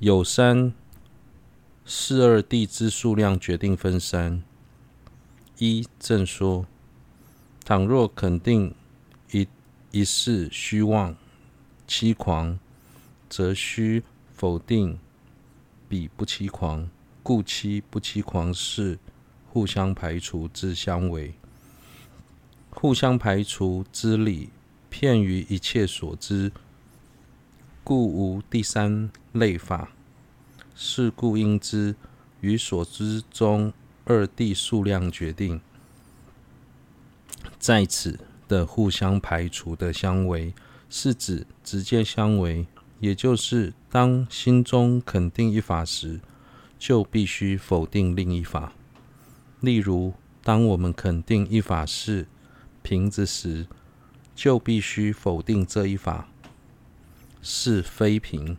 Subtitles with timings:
[0.00, 0.72] 有三
[1.84, 4.42] 四二地之数量决定分三。
[5.58, 6.64] 一正说，
[7.66, 8.74] 倘若肯定
[9.30, 9.46] 一
[9.90, 11.14] 一事虚妄
[11.86, 12.58] 欺狂，
[13.28, 14.02] 则须
[14.32, 14.98] 否定
[15.86, 16.88] 彼不欺狂，
[17.22, 18.98] 故欺不欺狂是
[19.50, 21.34] 互相排除之相违。
[22.70, 24.48] 互相排除之理，
[24.88, 26.50] 骗于一切所知，
[27.82, 29.90] 故无第三类法。
[30.82, 31.94] 是故应知
[32.40, 33.70] 于所知中
[34.04, 35.60] 二谛数量决定，
[37.58, 40.54] 在此的互相排除的相违，
[40.88, 42.66] 是指直接相违，
[42.98, 46.20] 也就是当心中肯定一法时，
[46.78, 48.72] 就必须否定另一法。
[49.60, 52.26] 例如，当我们肯定一法是
[52.82, 53.66] 瓶子时，
[54.34, 56.26] 就必须否定这一法
[57.42, 58.56] 是非平。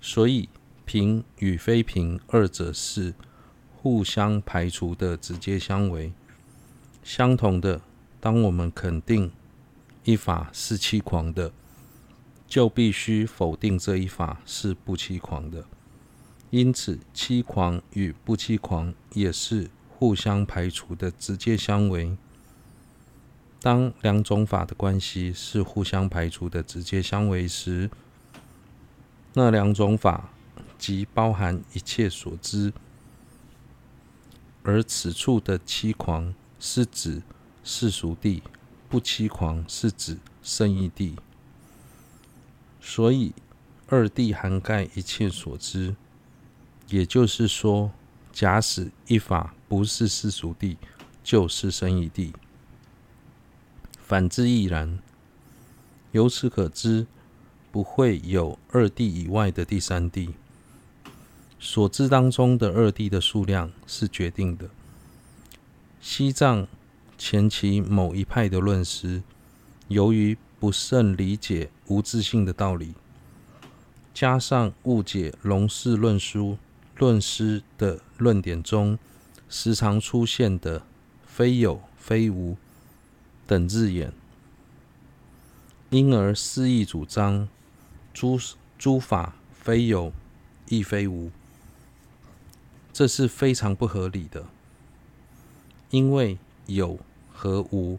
[0.00, 0.48] 所以，
[0.84, 3.14] 平与非平二者是
[3.76, 6.12] 互相排除的直接相违。
[7.02, 7.80] 相同的，
[8.20, 9.30] 当我们肯定
[10.04, 11.52] 一法是欺狂的，
[12.46, 15.64] 就必须否定这一法是不欺狂的。
[16.50, 22.16] 因此，欺狂与不欺狂也是互相排除的直接相违。
[23.64, 27.90] 当两种法的关系是互相排除的直接相违时，
[29.32, 30.28] 那两种法
[30.76, 32.74] 即包含一切所知，
[34.64, 37.22] 而此处的欺狂是指
[37.62, 38.42] 世俗谛，
[38.90, 41.16] 不欺狂是指圣义谛。
[42.82, 43.32] 所以
[43.86, 45.96] 二谛涵盖一切所知，
[46.90, 47.90] 也就是说，
[48.30, 50.76] 假使一法不是世俗谛，
[51.22, 52.30] 就是圣义谛。
[54.06, 54.98] 反之亦然。
[56.12, 57.06] 由此可知，
[57.72, 60.34] 不会有二谛以外的第三谛。
[61.58, 64.68] 所知当中的二谛的数量是决定的。
[66.02, 66.68] 西藏
[67.16, 69.22] 前期某一派的论师，
[69.88, 72.92] 由于不甚理解无自性的道理，
[74.12, 76.58] 加上误解龙氏论书
[76.98, 78.98] 论师的论点中
[79.48, 80.82] 时常出现的
[81.26, 82.56] “非有非无”。
[83.46, 84.12] 等字眼，
[85.90, 87.46] 因而肆意主张
[88.12, 88.40] 诸
[88.78, 90.12] 诸法非有
[90.68, 91.30] 亦非无，
[92.92, 94.46] 这是非常不合理的。
[95.90, 96.98] 因为有
[97.32, 97.98] 和无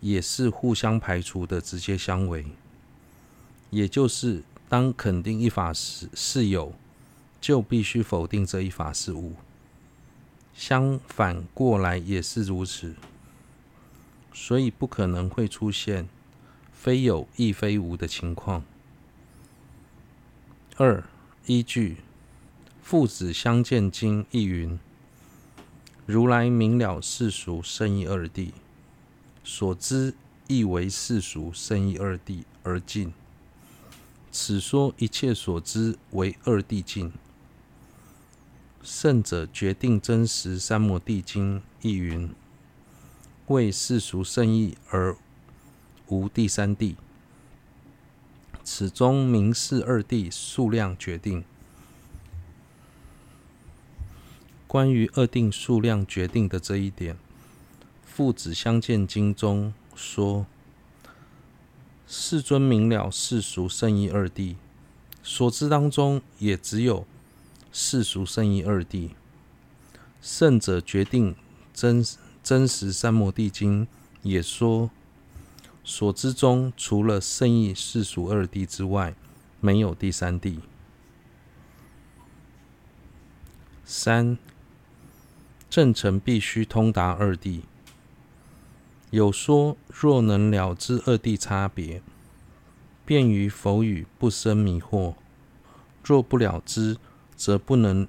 [0.00, 2.46] 也是互相排除的直接相违，
[3.70, 6.74] 也就是当肯定一法时是有，
[7.40, 9.32] 就必须否定这一法是无。
[10.54, 12.94] 相反过来也是如此。
[14.38, 16.06] 所以不可能会出现
[16.70, 18.62] 非有亦非无的情况。
[20.76, 21.02] 二、
[21.46, 21.94] 依据
[22.82, 24.78] 《父子相见经》译云
[26.04, 28.52] ：“如来明了世俗胜义二谛，
[29.42, 30.14] 所知
[30.46, 33.14] 亦为世俗胜义二谛而尽。
[34.30, 37.10] 此说一切所知为二谛尽。”
[38.84, 42.30] 圣者决定真实三摩地经译云。
[43.48, 45.16] 为世俗胜义而
[46.08, 46.96] 无第三谛，
[48.64, 51.44] 此中明示二谛数量决定。
[54.66, 57.14] 关于二谛数量决定的这一点，
[58.04, 60.44] 《父子相见经》中说
[62.08, 64.56] ：“世尊明了世俗胜义二谛，
[65.22, 67.06] 所知当中也只有
[67.70, 69.10] 世俗胜义二谛。
[70.20, 71.36] 圣者决定
[71.72, 72.04] 真。”
[72.46, 73.88] 真实三摩地经
[74.22, 74.88] 也说，
[75.82, 79.16] 所知中除了圣意世俗二谛之外，
[79.60, 80.60] 没有第三谛。
[83.84, 84.38] 三
[85.68, 87.62] 正诚必须通达二谛。
[89.10, 92.00] 有说，若能了知二谛差别，
[93.04, 95.16] 便于否语不生迷惑；
[96.04, 96.96] 若不了知，
[97.34, 98.06] 则不能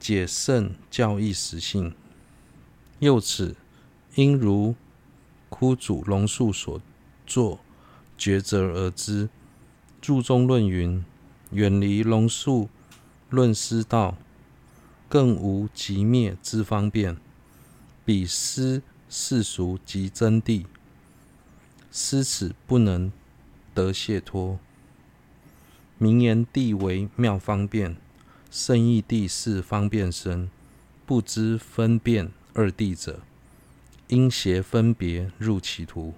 [0.00, 1.94] 解圣教义实性。
[3.04, 3.54] 又此，
[4.14, 4.74] 应如
[5.50, 6.80] 枯主龙树所
[7.26, 7.60] 作
[8.18, 9.28] 抉择而知。
[10.00, 11.04] 注中论云：
[11.50, 12.70] 远离龙树
[13.28, 14.16] 论师道，
[15.06, 17.18] 更无寂灭之方便。
[18.06, 18.80] 彼思
[19.10, 20.64] 世俗即真谛，
[21.90, 23.12] 思此不能
[23.74, 24.58] 得解脱。
[25.98, 27.98] 名言地为妙方便，
[28.50, 30.48] 胜义地是方便身，
[31.04, 32.32] 不知分辨。
[32.54, 33.20] 二谛者，
[34.06, 36.14] 因邪分别入歧途。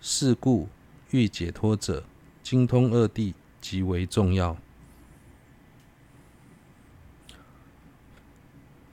[0.00, 0.68] 是故
[1.10, 2.04] 欲解脱者，
[2.42, 4.56] 精通二谛极为重要。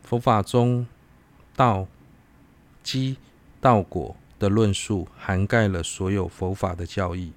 [0.02, 0.88] 佛法中
[1.56, 1.88] 道
[2.82, 3.18] 基
[3.62, 7.34] 道果的论述，涵盖了所有佛法的教义。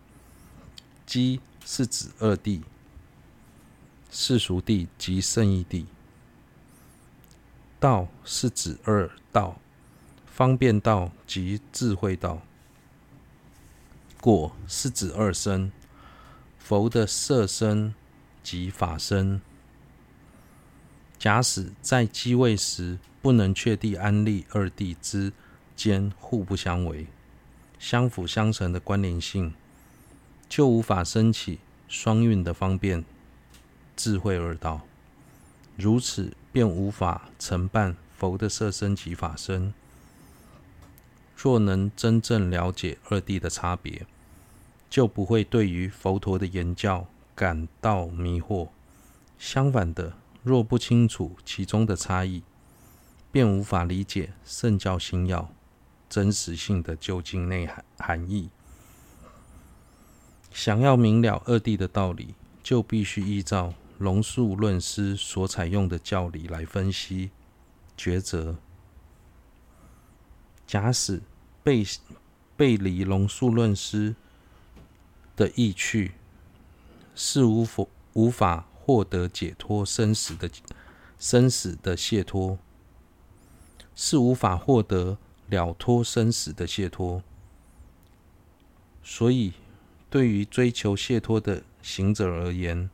[1.04, 2.62] 基是指二谛：
[4.10, 5.84] 世俗谛及圣义谛。
[7.78, 9.58] 道是指二道：
[10.26, 12.42] 方便道及智慧道。
[14.20, 15.70] 果是指二身：
[16.58, 17.94] 佛的色身
[18.42, 19.40] 及法身。
[21.18, 25.32] 假使在机位时不能确定安立二谛之
[25.74, 27.06] 间互不相违、
[27.78, 29.54] 相辅相成的关联性，
[30.48, 31.58] 就无法升起
[31.88, 33.04] 双运的方便
[33.94, 34.82] 智慧二道。
[35.76, 39.74] 如此，便无法承办佛的色身及法身。
[41.36, 44.06] 若能真正了解二谛的差别，
[44.88, 48.68] 就不会对于佛陀的言教感到迷惑。
[49.38, 52.42] 相反的，若不清楚其中的差异，
[53.30, 55.50] 便无法理解圣教心要
[56.08, 58.48] 真实性的究竟内涵含义。
[60.50, 67.30] 想要明了二谛的道理，就必须依照龙树论师所采用的教理来分析
[67.96, 68.56] 抉择。
[70.66, 71.22] 假使
[71.62, 71.84] 背
[72.56, 74.14] 背离龙树论师
[75.34, 76.12] 的意趣，
[77.14, 78.66] 是无法无法。
[78.86, 80.48] 获得解脱生死的
[81.18, 82.56] 生死的解脱，
[83.96, 87.20] 是无法获得了脱生死的解脱。
[89.02, 89.54] 所以，
[90.08, 92.88] 对于追求解脱的行者而言，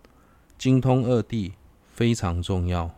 [0.62, 1.54] 精通二地
[1.92, 2.88] 非常重要。